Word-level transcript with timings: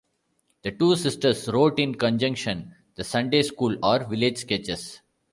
The 0.63 0.71
two 0.71 0.95
sisters 0.95 1.47
wrote 1.47 1.77
in 1.77 1.93
conjunction 1.93 2.73
"The 2.95 3.03
Sunday-School, 3.03 3.77
or 3.83 4.03
Village 4.05 4.39
Sketches". 4.39 4.99